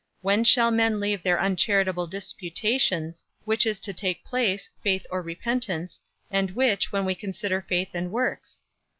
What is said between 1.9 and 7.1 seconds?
disputations, which is to take place, faith or repentance, and which, when